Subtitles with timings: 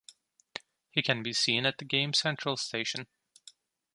[0.89, 3.05] He can be seen at Game Central Station.